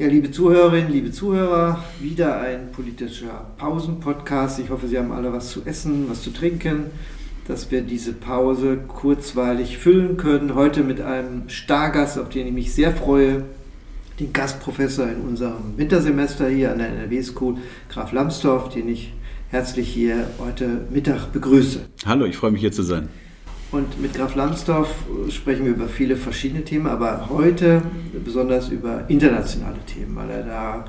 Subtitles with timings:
[0.00, 4.58] Ja, liebe Zuhörerinnen, liebe Zuhörer, wieder ein politischer Pausenpodcast.
[4.58, 6.84] Ich hoffe, Sie haben alle was zu essen, was zu trinken,
[7.46, 10.54] dass wir diese Pause kurzweilig füllen können.
[10.54, 13.44] Heute mit einem Stargast, auf den ich mich sehr freue,
[14.18, 17.58] den Gastprofessor in unserem Wintersemester hier an der NRW School,
[17.90, 19.12] Graf Lambsdorff, den ich
[19.50, 21.80] herzlich hier heute Mittag begrüße.
[22.06, 23.10] Hallo, ich freue mich hier zu sein.
[23.72, 24.92] Und mit Graf Lambsdorff
[25.30, 27.82] sprechen wir über viele verschiedene Themen, aber heute
[28.24, 30.84] besonders über internationale Themen, weil er da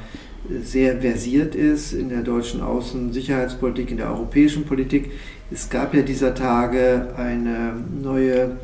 [0.64, 5.12] sehr versiert ist in der deutschen Außensicherheitspolitik, in der europäischen Politik.
[5.52, 8.58] Es gab ja dieser Tage eine neue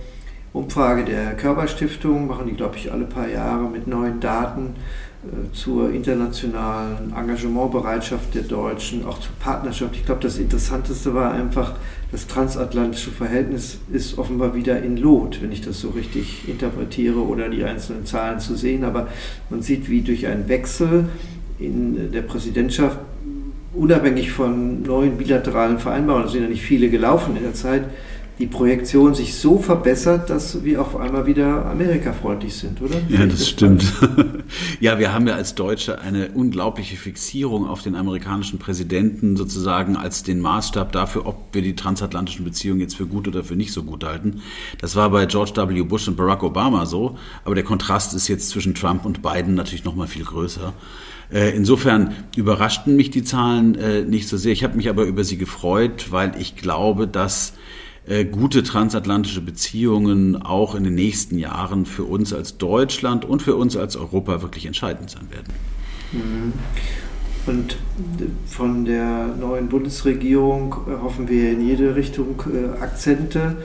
[0.57, 4.75] Umfrage der Körperstiftung, machen die, glaube ich, alle paar Jahre mit neuen Daten
[5.23, 9.95] äh, zur internationalen Engagementbereitschaft der Deutschen, auch zur Partnerschaft.
[9.95, 11.75] Ich glaube, das Interessanteste war einfach,
[12.11, 17.49] das transatlantische Verhältnis ist offenbar wieder in Lot, wenn ich das so richtig interpretiere oder
[17.49, 18.83] die einzelnen Zahlen zu sehen.
[18.83, 19.07] Aber
[19.49, 21.09] man sieht, wie durch einen Wechsel
[21.59, 22.97] in der Präsidentschaft,
[23.73, 27.83] unabhängig von neuen bilateralen Vereinbarungen, es sind ja nicht viele gelaufen in der Zeit,
[28.39, 32.95] die Projektion sich so verbessert, dass wir auf einmal wieder amerikafreundlich sind, oder?
[33.09, 33.91] Ja, das stimmt.
[34.79, 40.21] ja, wir haben ja als Deutsche eine unglaubliche Fixierung auf den amerikanischen Präsidenten sozusagen als
[40.21, 43.81] den Maßstab dafür, ob wir die transatlantischen Beziehungen jetzt für gut oder für nicht so
[43.83, 44.41] gut halten.
[44.79, 45.81] Das war bei George W.
[45.81, 49.83] Bush und Barack Obama so, aber der Kontrast ist jetzt zwischen Trump und Biden natürlich
[49.83, 50.73] noch mal viel größer.
[51.31, 54.53] Äh, insofern überraschten mich die Zahlen äh, nicht so sehr.
[54.53, 57.53] Ich habe mich aber über sie gefreut, weil ich glaube, dass
[58.07, 63.55] äh, gute transatlantische Beziehungen auch in den nächsten Jahren für uns als Deutschland und für
[63.55, 65.53] uns als Europa wirklich entscheidend sein werden.
[66.13, 66.53] Mhm.
[67.47, 67.77] Und
[68.45, 73.57] von der neuen Bundesregierung äh, hoffen wir in jede Richtung äh, Akzente,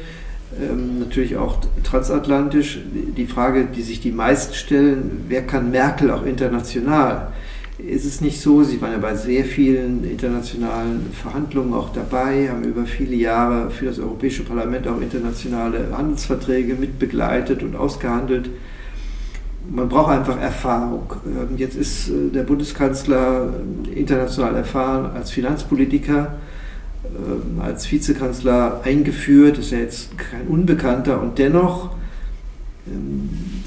[0.61, 2.79] ähm, natürlich auch transatlantisch.
[3.17, 7.33] Die Frage, die sich die meisten stellen, wer kann Merkel auch international?
[7.78, 12.64] Ist es nicht so, Sie waren ja bei sehr vielen internationalen Verhandlungen auch dabei, haben
[12.64, 18.51] über viele Jahre für das Europäische Parlament auch internationale Handelsverträge mitbegleitet und ausgehandelt.
[19.70, 21.14] Man braucht einfach Erfahrung.
[21.24, 23.55] Ähm, jetzt ist äh, der Bundeskanzler
[23.95, 26.35] international erfahren als Finanzpolitiker,
[27.05, 31.91] ähm, als Vizekanzler eingeführt, ist ja jetzt kein Unbekannter und dennoch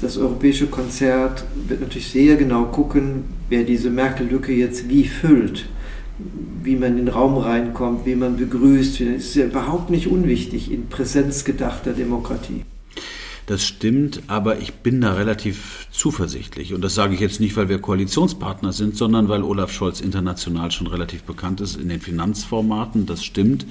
[0.00, 5.66] das europäische Konzert wird natürlich sehr genau gucken, wer diese Merkel-Lücke jetzt wie füllt,
[6.62, 9.00] wie man in den Raum reinkommt, wie man begrüßt.
[9.00, 12.62] Das ist ja überhaupt nicht unwichtig in präsenzgedachter Demokratie.
[13.46, 16.74] Das stimmt, aber ich bin da relativ zuversichtlich.
[16.74, 20.72] Und das sage ich jetzt nicht, weil wir Koalitionspartner sind, sondern weil Olaf Scholz international
[20.72, 23.06] schon relativ bekannt ist in den Finanzformaten.
[23.06, 23.64] Das stimmt.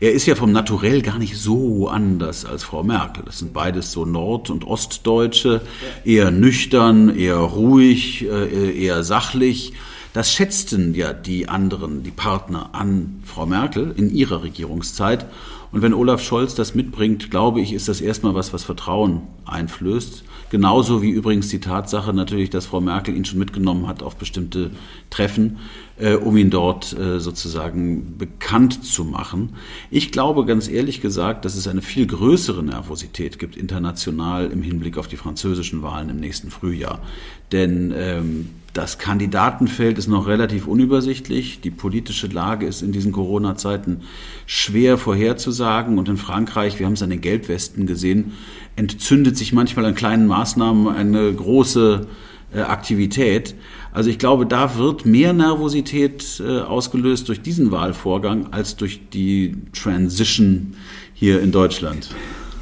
[0.00, 3.22] Er ist ja vom Naturell gar nicht so anders als Frau Merkel.
[3.26, 5.60] Das sind beides so Nord- und Ostdeutsche,
[6.06, 9.74] eher nüchtern, eher ruhig, äh, eher sachlich.
[10.14, 15.26] Das schätzten ja die anderen, die Partner an Frau Merkel in ihrer Regierungszeit.
[15.72, 20.24] Und wenn Olaf Scholz das mitbringt, glaube ich, ist das erstmal was, was Vertrauen einflößt.
[20.50, 24.72] Genauso wie übrigens die Tatsache natürlich, dass Frau Merkel ihn schon mitgenommen hat auf bestimmte
[25.08, 25.58] Treffen,
[25.96, 29.54] äh, um ihn dort äh, sozusagen bekannt zu machen.
[29.92, 34.98] Ich glaube ganz ehrlich gesagt, dass es eine viel größere Nervosität gibt international im Hinblick
[34.98, 37.00] auf die französischen Wahlen im nächsten Frühjahr.
[37.52, 41.60] Denn ähm, das Kandidatenfeld ist noch relativ unübersichtlich.
[41.60, 44.02] Die politische Lage ist in diesen Corona-Zeiten
[44.46, 45.98] schwer vorherzusagen.
[45.98, 48.32] Und in Frankreich, wir haben es an den Gelbwesten gesehen,
[48.80, 52.06] entzündet sich manchmal an kleinen Maßnahmen eine große
[52.54, 53.54] äh, Aktivität.
[53.92, 59.56] Also ich glaube, da wird mehr Nervosität äh, ausgelöst durch diesen Wahlvorgang als durch die
[59.72, 60.74] Transition
[61.12, 62.08] hier in Deutschland.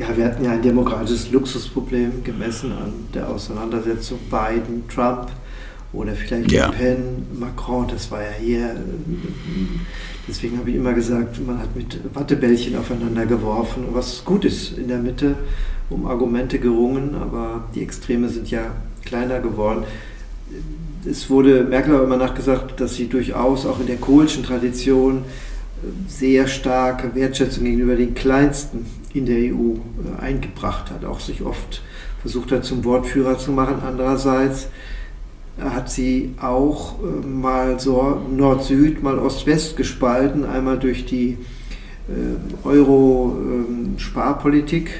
[0.00, 5.28] Ja, wir hatten ja ein demokratisches Luxusproblem gemessen an der Auseinandersetzung Biden-Trump
[5.92, 6.66] oder vielleicht ja.
[6.66, 8.76] Le Pen, Macron, das war ja hier.
[10.26, 14.88] Deswegen habe ich immer gesagt, man hat mit Wattebällchen aufeinander geworfen, was gut ist in
[14.88, 15.36] der Mitte,
[15.88, 18.72] um Argumente gerungen, aber die Extreme sind ja
[19.04, 19.84] kleiner geworden.
[21.08, 25.22] Es wurde Merkel aber immer nachgesagt, dass sie durchaus auch in der kohlschen Tradition
[26.08, 31.82] sehr starke Wertschätzung gegenüber den Kleinsten in der EU äh, eingebracht hat, auch sich oft
[32.20, 33.76] versucht hat, zum Wortführer zu machen.
[33.86, 34.68] Andererseits
[35.58, 41.38] hat sie auch äh, mal so Nord-Süd, mal Ost-West gespalten, einmal durch die
[42.08, 44.94] äh, Euro-Sparpolitik ähm,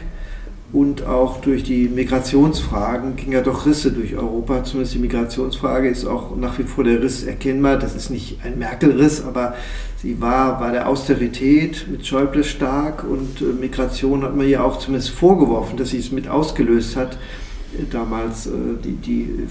[0.71, 4.65] und auch durch die Migrationsfragen ging ja doch Risse durch Europa.
[4.65, 7.79] Zumindest die Migrationsfrage ist auch nach wie vor der Riss erkennbar.
[7.79, 9.55] Das ist nicht ein Merkel-Riss, aber
[9.97, 14.79] sie war bei der Austerität mit Schäuble stark und äh, Migration hat man ihr auch
[14.79, 17.17] zumindest vorgeworfen, dass sie es mit ausgelöst hat
[17.91, 18.49] damals
[18.83, 19.47] die, die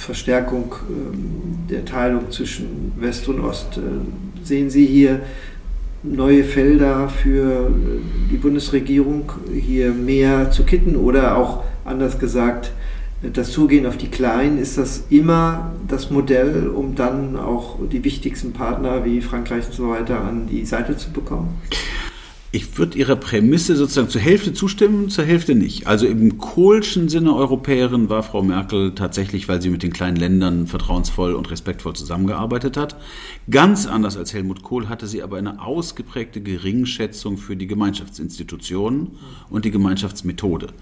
[0.00, 3.76] Verstärkung ähm, der Teilung zwischen West und Ost.
[3.76, 5.20] Äh, sehen Sie hier
[6.02, 7.70] neue Felder für äh,
[8.30, 12.72] die Bundesregierung, hier mehr zu kitten oder auch anders gesagt,
[13.22, 18.52] das Zugehen auf die Kleinen, ist das immer das Modell, um dann auch die wichtigsten
[18.52, 21.60] Partner wie Frankreich und so weiter an die Seite zu bekommen?
[22.52, 25.86] Ich würde Ihrer Prämisse sozusagen zur Hälfte zustimmen, zur Hälfte nicht.
[25.86, 30.66] Also im kohlschen Sinne Europäerin war Frau Merkel tatsächlich, weil sie mit den kleinen Ländern
[30.66, 32.96] vertrauensvoll und respektvoll zusammengearbeitet hat.
[33.48, 39.12] Ganz anders als Helmut Kohl hatte sie aber eine ausgeprägte Geringschätzung für die Gemeinschaftsinstitutionen
[39.48, 40.72] und die Gemeinschaftsmethode.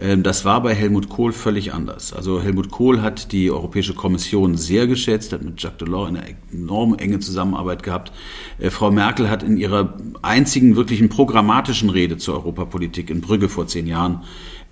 [0.00, 2.12] Ähm, das war bei Helmut Kohl völlig anders.
[2.12, 6.22] Also Helmut Kohl hat die Europäische Kommission sehr geschätzt, hat mit Jacques Delors eine
[6.52, 8.12] enorm enge Zusammenarbeit gehabt.
[8.58, 13.66] Äh, Frau Merkel hat in ihrer einzigen wirklichen programmatischen Rede zur Europapolitik in Brügge vor
[13.66, 14.22] zehn Jahren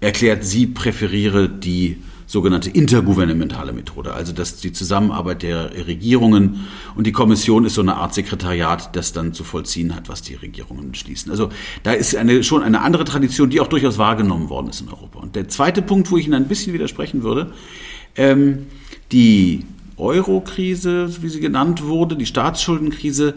[0.00, 6.66] erklärt, sie präferiere die sogenannte intergouvernementale Methode, also dass die Zusammenarbeit der Regierungen
[6.96, 10.34] und die Kommission ist so eine Art Sekretariat, das dann zu vollziehen hat, was die
[10.34, 11.30] Regierungen beschließen.
[11.30, 11.50] Also
[11.82, 15.20] da ist eine, schon eine andere Tradition, die auch durchaus wahrgenommen worden ist in Europa.
[15.20, 17.52] Und der zweite Punkt, wo ich Ihnen ein bisschen widersprechen würde,
[18.16, 18.66] ähm,
[19.12, 19.64] die
[19.96, 23.34] Euro-Krise, wie sie genannt wurde, die Staatsschuldenkrise,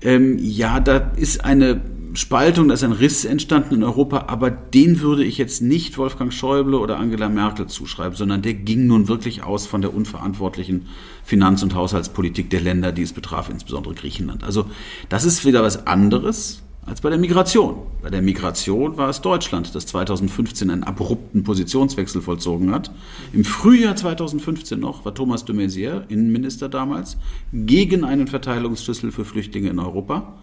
[0.00, 1.80] ähm, ja, da ist eine
[2.14, 6.32] Spaltung, da ist ein Riss entstanden in Europa, aber den würde ich jetzt nicht Wolfgang
[6.32, 10.86] Schäuble oder Angela Merkel zuschreiben, sondern der ging nun wirklich aus von der unverantwortlichen
[11.24, 14.44] Finanz- und Haushaltspolitik der Länder, die es betraf, insbesondere Griechenland.
[14.44, 14.66] Also
[15.08, 17.76] das ist wieder was anderes als bei der Migration.
[18.02, 22.90] Bei der Migration war es Deutschland, das 2015 einen abrupten Positionswechsel vollzogen hat.
[23.32, 27.18] Im Frühjahr 2015 noch war Thomas de Maizière, Innenminister damals,
[27.52, 30.34] gegen einen Verteilungsschlüssel für Flüchtlinge in Europa.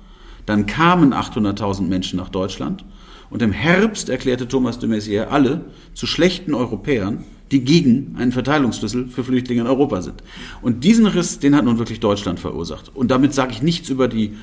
[0.45, 2.86] Dann kamen 800.000 Menschen nach Deutschland
[3.30, 9.07] und im Herbst erklärte Thomas de Maizière alle zu schlechten Europäern, die gegen einen Verteilungsschlüssel
[9.07, 10.24] für Flüchtlinge in Europa sind.
[10.62, 12.95] Und diesen Riss, den hat nun wirklich Deutschland verursacht.
[12.95, 14.36] Und damit sage ich nichts über die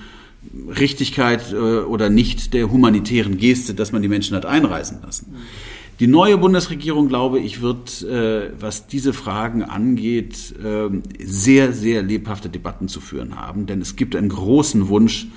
[0.79, 5.35] Richtigkeit äh, oder nicht der humanitären Geste, dass man die Menschen hat einreisen lassen.
[6.01, 10.89] Die neue Bundesregierung, glaube ich, wird, äh, was diese Fragen angeht, äh,
[11.25, 13.67] sehr, sehr lebhafte Debatten zu führen haben.
[13.67, 15.29] Denn es gibt einen großen Wunsch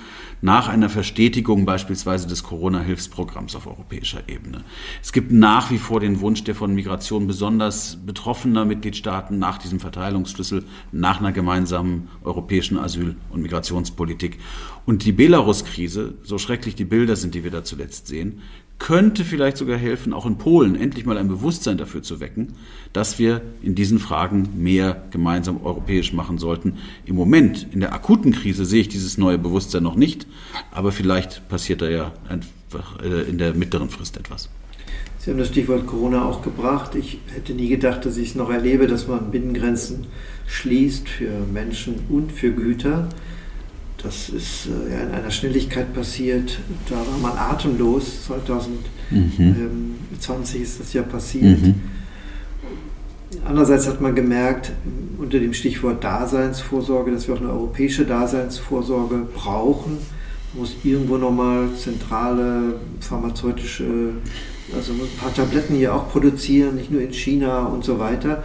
[0.42, 4.62] nach einer Verstetigung beispielsweise des Corona-Hilfsprogramms auf europäischer Ebene.
[5.02, 9.80] Es gibt nach wie vor den Wunsch der von Migration besonders betroffener Mitgliedstaaten nach diesem
[9.80, 14.38] Verteilungsschlüssel, nach einer gemeinsamen europäischen Asyl- und Migrationspolitik.
[14.84, 18.42] Und die Belarus-Krise, so schrecklich die Bilder sind, die wir da zuletzt sehen,
[18.78, 22.54] könnte vielleicht sogar helfen, auch in Polen endlich mal ein Bewusstsein dafür zu wecken,
[22.92, 26.78] dass wir in diesen Fragen mehr gemeinsam europäisch machen sollten.
[27.06, 30.26] Im Moment, in der akuten Krise, sehe ich dieses neue Bewusstsein noch nicht,
[30.70, 34.50] aber vielleicht passiert da ja einfach äh, in der mittleren Frist etwas.
[35.18, 36.94] Sie haben das Stichwort Corona auch gebracht.
[36.94, 40.06] Ich hätte nie gedacht, dass ich es noch erlebe, dass man Binnengrenzen
[40.46, 43.08] schließt für Menschen und für Güter.
[44.02, 46.58] Das ist äh, ja in einer Schnelligkeit passiert,
[46.88, 48.24] da war man atemlos.
[48.26, 50.62] 2020 mhm.
[50.62, 51.62] ist das ja passiert.
[51.62, 51.74] Mhm.
[53.44, 54.72] Andererseits hat man gemerkt,
[55.18, 59.98] unter dem Stichwort Daseinsvorsorge, dass wir auch eine europäische Daseinsvorsorge brauchen.
[60.52, 64.12] Man muss irgendwo nochmal zentrale pharmazeutische,
[64.74, 68.42] also ein paar Tabletten hier auch produzieren, nicht nur in China und so weiter.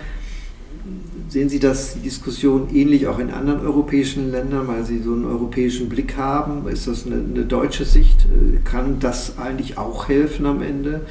[1.32, 5.24] Sehen Sie das, die Diskussion ähnlich auch in anderen europäischen Ländern, weil Sie so einen
[5.24, 6.68] europäischen Blick haben?
[6.68, 8.28] Ist das eine, eine deutsche Sicht?
[8.66, 11.06] Kann das eigentlich auch helfen am Ende?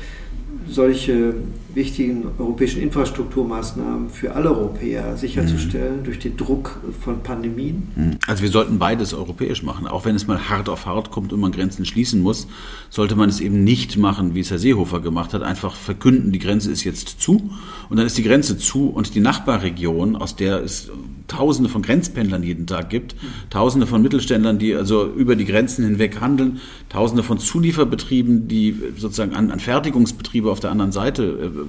[0.70, 1.34] Solche
[1.74, 6.04] wichtigen europäischen Infrastrukturmaßnahmen für alle Europäer sicherzustellen mhm.
[6.04, 7.88] durch den Druck von Pandemien?
[7.94, 8.18] Mhm.
[8.26, 9.86] Also wir sollten beides europäisch machen.
[9.86, 12.48] Auch wenn es mal hart auf hart kommt und man Grenzen schließen muss,
[12.88, 16.38] sollte man es eben nicht machen, wie es Herr Seehofer gemacht hat, einfach verkünden, die
[16.38, 17.50] Grenze ist jetzt zu
[17.88, 20.90] und dann ist die Grenze zu und die Nachbarregion, aus der es
[21.28, 23.14] Tausende von Grenzpendlern jeden Tag gibt,
[23.50, 29.34] Tausende von Mittelständlern, die also über die Grenzen hinweg handeln, Tausende von Zulieferbetrieben, die sozusagen
[29.34, 31.22] an, an Fertigungsbetriebe auf der anderen Seite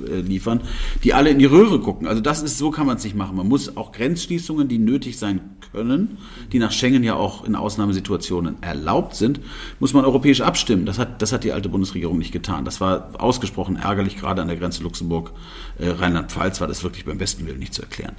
[0.10, 0.62] äh, äh, liefern,
[1.03, 2.07] die alle in die Röhre gucken.
[2.07, 3.36] Also das ist, so kann man es nicht machen.
[3.36, 6.17] Man muss auch Grenzschließungen, die nötig sein können,
[6.51, 9.39] die nach Schengen ja auch in Ausnahmesituationen erlaubt sind,
[9.79, 10.86] muss man europäisch abstimmen.
[10.86, 12.65] Das hat, das hat die alte Bundesregierung nicht getan.
[12.65, 15.31] Das war ausgesprochen ärgerlich, gerade an der Grenze Luxemburg,
[15.79, 18.15] äh, Rheinland-Pfalz war das wirklich beim besten Willen nicht zu erklären.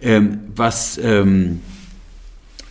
[0.00, 1.60] Ähm, was ähm,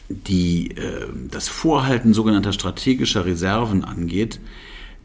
[0.10, 4.40] die, äh, das Vorhalten sogenannter strategischer Reserven angeht,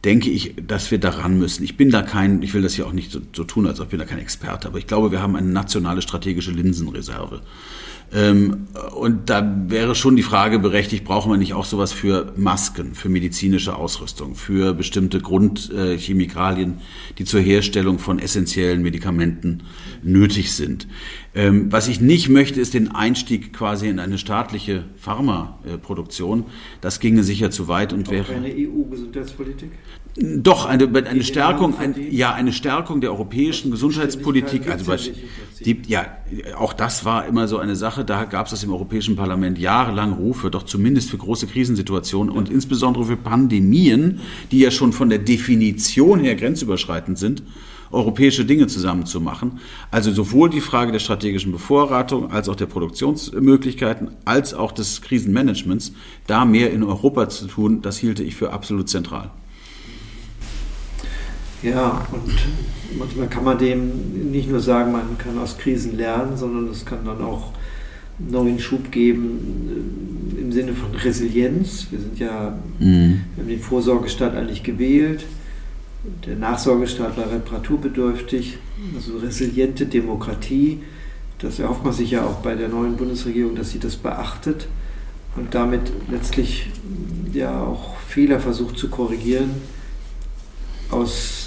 [0.06, 1.64] denke ich, dass wir daran müssen.
[1.64, 3.92] Ich bin da kein, ich will das hier auch nicht so, so tun, als ob
[3.92, 7.42] ich da kein Experte, aber ich glaube, wir haben eine nationale strategische Linsenreserve.
[8.12, 12.94] Ähm, und da wäre schon die Frage berechtigt, brauchen wir nicht auch sowas für Masken,
[12.94, 16.78] für medizinische Ausrüstung, für bestimmte Grundchemikalien,
[17.18, 19.64] die zur Herstellung von essentiellen Medikamenten
[20.02, 20.86] nötig sind.
[21.34, 26.44] Ähm, was ich nicht möchte, ist den Einstieg quasi in eine staatliche Pharmaproduktion.
[26.80, 28.32] Das ginge sicher zu weit und Auch wäre.
[28.32, 29.70] Keine EU-Gesundheitspolitik?
[30.18, 34.66] Doch, eine, eine Stärkung, ein, ja, eine Stärkung der europäischen Gesundheitspolitik.
[34.66, 34.96] Also
[35.60, 36.06] die, ja,
[36.56, 38.02] auch das war immer so eine Sache.
[38.02, 42.48] Da gab es das im Europäischen Parlament jahrelang Rufe, doch zumindest für große Krisensituationen und
[42.48, 44.20] insbesondere für Pandemien,
[44.50, 47.42] die ja schon von der Definition her grenzüberschreitend sind,
[47.90, 49.60] europäische Dinge zusammenzumachen.
[49.90, 55.92] Also sowohl die Frage der strategischen Bevorratung als auch der Produktionsmöglichkeiten als auch des Krisenmanagements,
[56.26, 59.30] da mehr in Europa zu tun, das hielte ich für absolut zentral.
[61.62, 62.34] Ja, und
[62.98, 67.04] manchmal kann man dem nicht nur sagen, man kann aus Krisen lernen, sondern es kann
[67.04, 67.52] dann auch
[68.18, 71.86] neuen Schub geben äh, im Sinne von Resilienz.
[71.90, 73.20] Wir sind ja, Mhm.
[73.34, 75.24] wir haben den Vorsorgestaat eigentlich gewählt.
[76.24, 78.58] Der Nachsorgestaat war reparaturbedürftig,
[78.94, 80.78] also resiliente Demokratie.
[81.38, 84.68] Das erhofft man sich ja auch bei der neuen Bundesregierung, dass sie das beachtet
[85.36, 86.70] und damit letztlich
[87.32, 89.50] ja auch Fehler versucht zu korrigieren
[90.90, 91.45] aus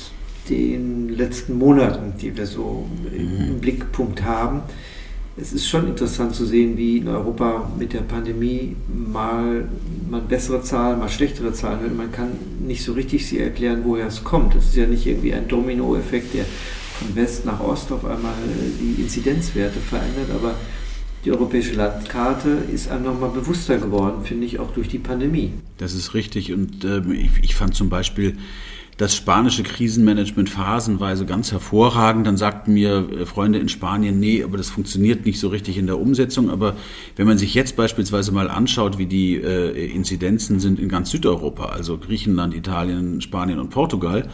[0.50, 4.62] den letzten Monaten, die wir so im Blickpunkt haben.
[5.38, 9.70] Es ist schon interessant zu sehen, wie in Europa mit der Pandemie mal
[10.10, 11.96] man bessere Zahlen, mal schlechtere Zahlen hört.
[11.96, 12.32] Man kann
[12.65, 14.56] nicht so richtig sie erklären, woher es kommt.
[14.56, 16.46] Es ist ja nicht irgendwie ein Dominoeffekt, der
[17.00, 18.34] von West nach Ost auf einmal
[18.82, 20.56] die Inzidenzwerte verändert, aber
[21.25, 25.51] die europäische Landkarte ist einem nochmal bewusster geworden, finde ich, auch durch die Pandemie.
[25.77, 26.53] Das ist richtig.
[26.53, 28.38] Und ähm, ich, ich fand zum Beispiel
[29.00, 32.27] das spanische Krisenmanagement phasenweise ganz hervorragend.
[32.27, 35.88] Dann sagten mir äh, Freunde in Spanien, nee, aber das funktioniert nicht so richtig in
[35.88, 36.50] der Umsetzung.
[36.50, 36.75] Aber
[37.15, 41.68] wenn man sich jetzt beispielsweise mal anschaut, wie die äh, Inzidenzen sind in ganz Südeuropa,
[41.68, 44.27] also Griechenland, Italien, Spanien und Portugal,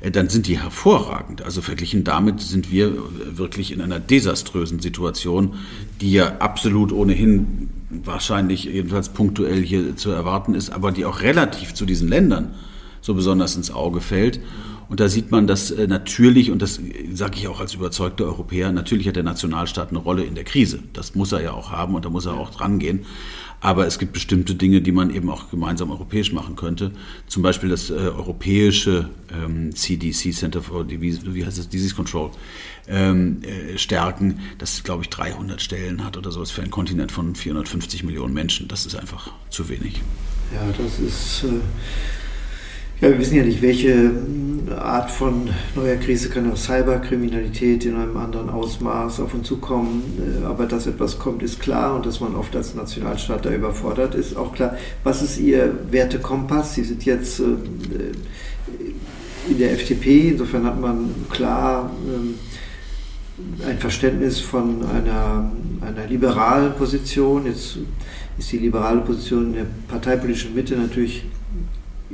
[0.00, 1.42] äh, dann sind die hervorragend.
[1.42, 5.54] Also verglichen damit sind wir äh, wirklich in einer desaströsen Situation,
[6.00, 11.74] die ja absolut ohnehin wahrscheinlich jedenfalls punktuell hier zu erwarten ist, aber die auch relativ
[11.74, 12.54] zu diesen Ländern
[13.02, 14.40] so besonders ins Auge fällt.
[14.88, 16.80] Und da sieht man, dass äh, natürlich, und das
[17.14, 20.80] sage ich auch als überzeugter Europäer, natürlich hat der Nationalstaat eine Rolle in der Krise.
[20.92, 23.06] Das muss er ja auch haben und da muss er auch dran gehen.
[23.60, 26.90] Aber es gibt bestimmte Dinge, die man eben auch gemeinsam europäisch machen könnte.
[27.26, 32.30] Zum Beispiel das äh, europäische ähm, CDC, Center for Disease, wie heißt es, Disease Control,
[32.86, 37.34] ähm, äh, stärken, das, glaube ich, 300 Stellen hat oder sowas für einen Kontinent von
[37.34, 38.68] 450 Millionen Menschen.
[38.68, 40.02] Das ist einfach zu wenig.
[40.52, 41.44] Ja, das ist.
[41.44, 41.60] Äh
[43.02, 44.12] ja, wir wissen ja nicht, welche
[44.78, 50.04] Art von neuer Krise kann auch Cyberkriminalität in einem anderen Ausmaß auf uns zukommen.
[50.46, 54.36] Aber dass etwas kommt, ist klar und dass man oft als Nationalstaat da überfordert ist,
[54.36, 54.76] auch klar.
[55.02, 56.76] Was ist Ihr Wertekompass?
[56.76, 58.14] Sie sind jetzt in
[59.58, 61.90] der FDP, insofern hat man klar
[63.68, 67.46] ein Verständnis von einer, einer liberalen Position.
[67.46, 67.78] Jetzt
[68.38, 71.24] ist die liberale Position in der parteipolitischen Mitte natürlich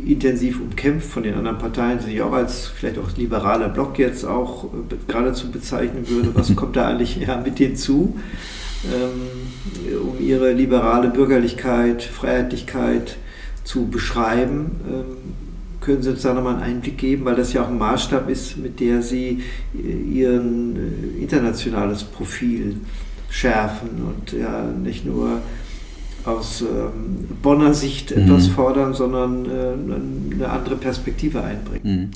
[0.06, 4.24] intensiv umkämpft von den anderen Parteien, die ich auch als vielleicht auch liberaler Block jetzt
[4.24, 4.66] auch
[5.06, 6.34] geradezu bezeichnen würde.
[6.34, 8.18] Was kommt da eigentlich ja, mit denen zu,
[8.84, 13.16] ähm, um ihre liberale Bürgerlichkeit, Freiheitlichkeit
[13.64, 14.80] zu beschreiben?
[14.88, 15.04] Ähm,
[15.80, 18.58] können Sie uns da nochmal einen Einblick geben, weil das ja auch ein Maßstab ist,
[18.58, 19.42] mit der Sie
[19.74, 20.42] Ihr
[21.20, 22.76] internationales Profil
[23.30, 25.40] schärfen und ja nicht nur
[26.28, 28.52] aus ähm, Bonner Sicht etwas mhm.
[28.52, 32.12] fordern, sondern äh, eine andere Perspektive einbringen.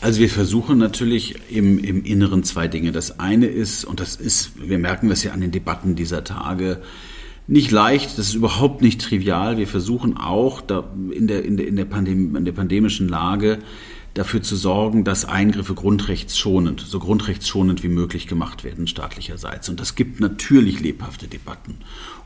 [0.00, 2.92] Also wir versuchen natürlich im, im Inneren zwei Dinge.
[2.92, 6.82] Das eine ist, und das ist, wir merken das ja an den Debatten dieser Tage,
[7.48, 9.56] nicht leicht, das ist überhaupt nicht trivial.
[9.56, 13.58] Wir versuchen auch da in, der, in, der, in, der Pandem in der pandemischen Lage
[14.16, 19.68] dafür zu sorgen, dass Eingriffe grundrechtsschonend, so grundrechtsschonend wie möglich gemacht werden staatlicherseits.
[19.68, 21.76] Und das gibt natürlich lebhafte Debatten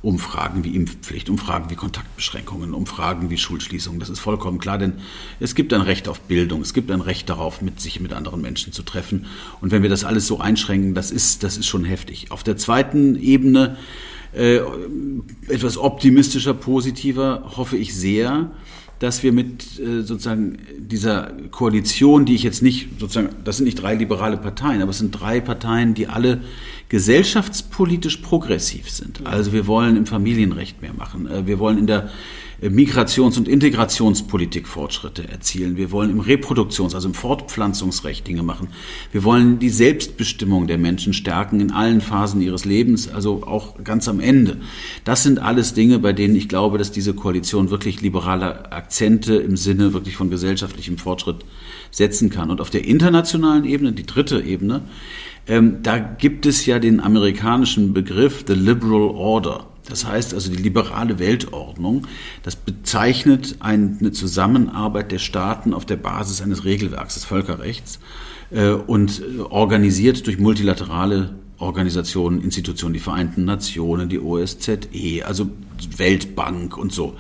[0.03, 3.99] um Fragen wie Impfpflicht, um Fragen wie Kontaktbeschränkungen, um Fragen wie Schulschließungen.
[3.99, 4.95] Das ist vollkommen klar, denn
[5.41, 8.41] es gibt ein Recht auf Bildung, es gibt ein Recht darauf, mit sich mit anderen
[8.41, 9.27] Menschen zu treffen.
[9.61, 12.31] Und wenn wir das alles so einschränken, das ist, das ist schon heftig.
[12.31, 13.77] Auf der zweiten Ebene
[14.33, 14.61] äh,
[15.49, 18.53] etwas optimistischer, positiver hoffe ich sehr,
[19.00, 23.80] dass wir mit äh, sozusagen dieser Koalition, die ich jetzt nicht sozusagen, das sind nicht
[23.83, 26.42] drei liberale Parteien, aber es sind drei Parteien, die alle
[26.90, 29.26] gesellschaftspolitisch progressiv sind.
[29.26, 32.11] Also wir wollen im Familienrecht mehr machen, äh, wir wollen in der
[32.69, 35.76] Migrations- und Integrationspolitik Fortschritte erzielen.
[35.76, 38.69] Wir wollen im Reproduktions-, also im Fortpflanzungsrecht Dinge machen.
[39.12, 44.09] Wir wollen die Selbstbestimmung der Menschen stärken in allen Phasen ihres Lebens, also auch ganz
[44.09, 44.59] am Ende.
[45.05, 49.57] Das sind alles Dinge, bei denen ich glaube, dass diese Koalition wirklich liberale Akzente im
[49.57, 51.45] Sinne wirklich von gesellschaftlichem Fortschritt
[51.90, 52.50] setzen kann.
[52.50, 54.83] Und auf der internationalen Ebene, die dritte Ebene,
[55.47, 59.67] ähm, da gibt es ja den amerikanischen Begriff The Liberal Order.
[59.91, 62.07] Das heißt also die liberale Weltordnung,
[62.43, 67.99] das bezeichnet eine Zusammenarbeit der Staaten auf der Basis eines Regelwerks des Völkerrechts
[68.51, 74.79] äh, und organisiert durch multilaterale Organisationen, Institutionen, die Vereinten Nationen, die OSZE,
[75.25, 75.51] also
[75.97, 77.17] Weltbank und so.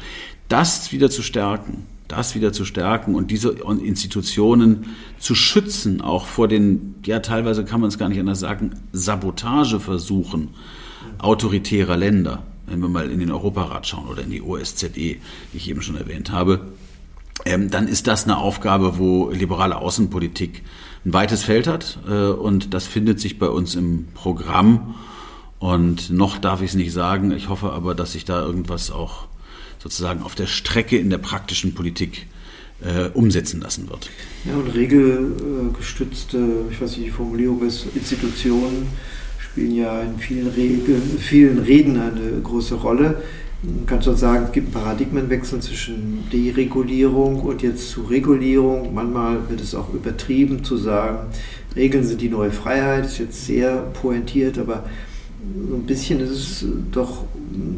[0.48, 6.48] Das wieder zu stärken, das wieder zu stärken und diese Institutionen zu schützen, auch vor
[6.48, 10.48] den, ja teilweise kann man es gar nicht anders sagen, Sabotageversuchen
[11.18, 15.20] autoritärer Länder wenn wir mal in den Europarat schauen oder in die OSZE, die
[15.52, 16.72] ich eben schon erwähnt habe,
[17.44, 20.62] ähm, dann ist das eine Aufgabe, wo liberale Außenpolitik
[21.04, 24.94] ein weites Feld hat äh, und das findet sich bei uns im Programm
[25.58, 27.32] und noch darf ich es nicht sagen.
[27.32, 29.26] Ich hoffe aber, dass sich da irgendwas auch
[29.78, 32.26] sozusagen auf der Strecke in der praktischen Politik
[32.82, 34.10] äh, umsetzen lassen wird.
[34.44, 38.88] Ja, und regelgestützte, ich weiß nicht, die Formulierung ist, Institutionen
[39.50, 43.22] spielen ja in vielen, Regen, vielen Reden eine große Rolle.
[43.62, 48.94] Man kann schon sagen, es gibt einen Paradigmenwechsel zwischen Deregulierung und jetzt zu Regulierung.
[48.94, 51.28] Manchmal wird es auch übertrieben zu sagen,
[51.76, 54.84] Regeln sind die neue Freiheit, ist jetzt sehr pointiert, aber
[55.68, 57.24] so ein bisschen ist es doch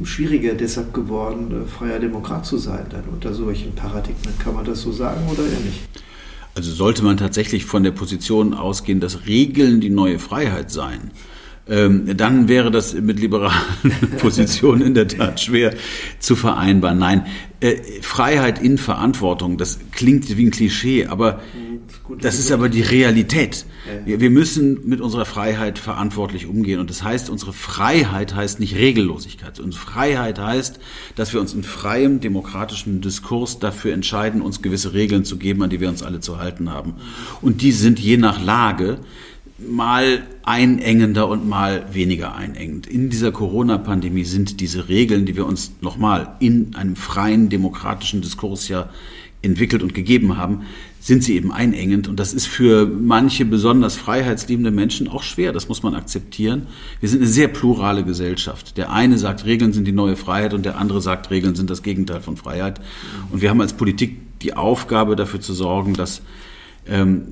[0.04, 4.34] schwieriger deshalb geworden, freier Demokrat zu sein dann unter solchen Paradigmen.
[4.38, 5.80] Kann man das so sagen oder eher nicht?
[6.54, 11.12] Also sollte man tatsächlich von der Position ausgehen, dass Regeln die neue Freiheit seien,
[11.68, 13.54] ähm, dann wäre das mit liberalen
[14.18, 15.74] Positionen in der Tat schwer
[16.18, 16.98] zu vereinbaren.
[16.98, 17.26] Nein,
[17.60, 21.40] äh, Freiheit in Verantwortung, das klingt wie ein Klischee, aber
[22.20, 23.64] das ist aber die Realität.
[24.04, 26.80] Wir, wir müssen mit unserer Freiheit verantwortlich umgehen.
[26.80, 29.58] Und das heißt, unsere Freiheit heißt nicht Regellosigkeit.
[29.60, 30.80] Unsere Freiheit heißt,
[31.16, 35.70] dass wir uns in freiem demokratischen Diskurs dafür entscheiden, uns gewisse Regeln zu geben, an
[35.70, 36.94] die wir uns alle zu halten haben.
[37.40, 38.98] Und die sind je nach Lage
[39.68, 42.86] mal einengender und mal weniger einengend.
[42.86, 48.68] In dieser Corona-Pandemie sind diese Regeln, die wir uns nochmal in einem freien demokratischen Diskurs
[48.68, 48.88] ja
[49.42, 50.62] entwickelt und gegeben haben,
[51.00, 52.06] sind sie eben einengend.
[52.06, 55.52] Und das ist für manche besonders freiheitsliebende Menschen auch schwer.
[55.52, 56.68] Das muss man akzeptieren.
[57.00, 58.76] Wir sind eine sehr plurale Gesellschaft.
[58.76, 61.82] Der eine sagt, Regeln sind die neue Freiheit und der andere sagt, Regeln sind das
[61.82, 62.80] Gegenteil von Freiheit.
[63.32, 66.22] Und wir haben als Politik die Aufgabe, dafür zu sorgen, dass
[66.86, 67.22] ähm,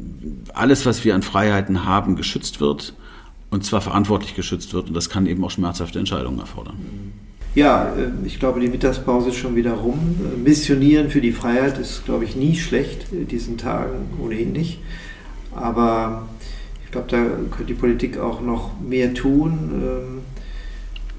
[0.54, 2.94] alles, was wir an Freiheiten haben, geschützt wird
[3.50, 4.88] und zwar verantwortlich geschützt wird.
[4.88, 6.76] Und das kann eben auch schmerzhafte Entscheidungen erfordern.
[7.54, 9.98] Ja, äh, ich glaube, die Mittagspause ist schon wieder rum.
[10.42, 14.78] Missionieren für die Freiheit ist, glaube ich, nie schlecht, in diesen Tagen ohnehin nicht.
[15.54, 16.28] Aber
[16.84, 17.16] ich glaube, da
[17.50, 20.22] könnte die Politik auch noch mehr tun.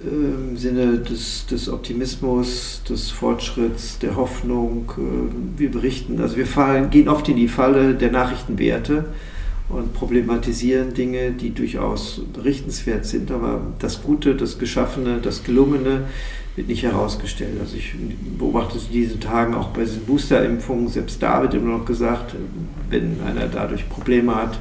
[0.03, 4.91] Im Sinne des, des, Optimismus, des Fortschritts, der Hoffnung.
[4.97, 9.05] Äh, wir berichten, also wir fallen, gehen oft in die Falle der Nachrichtenwerte
[9.69, 16.01] und problematisieren Dinge, die durchaus berichtenswert sind, aber das Gute, das Geschaffene, das Gelungene
[16.55, 17.57] wird nicht herausgestellt.
[17.59, 17.93] Also ich
[18.37, 22.35] beobachte es in diesen Tagen auch bei diesen Boosterimpfungen, selbst da wird immer noch gesagt,
[22.89, 24.59] wenn einer dadurch Probleme hat,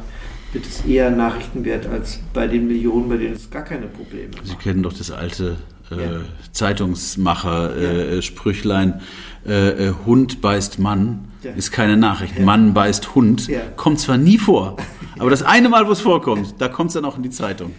[0.53, 4.47] wird es eher Nachrichtenwert als bei den Millionen, bei denen es gar keine Probleme gibt.
[4.47, 5.57] Sie kennen doch das alte
[5.91, 6.21] äh, ja.
[6.53, 9.01] Zeitungsmacher-Sprüchlein,
[9.45, 9.51] ja.
[9.51, 11.51] äh, äh, Hund beißt Mann, ja.
[11.53, 12.39] ist keine Nachricht.
[12.39, 14.77] Mann beißt Hund, kommt zwar nie vor,
[15.19, 17.73] aber das eine Mal, wo es vorkommt, da kommt es dann auch in die Zeitung.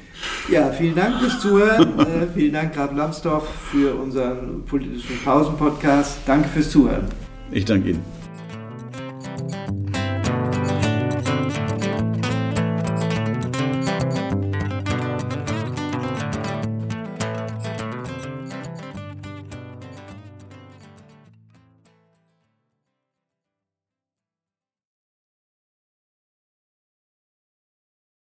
[0.50, 2.00] Ja, vielen Dank fürs Zuhören.
[2.00, 6.20] äh, vielen Dank, Graf Lambsdorff, für unseren politischen Pausen-Podcast.
[6.26, 7.06] Danke fürs Zuhören.
[7.52, 8.21] Ich danke Ihnen.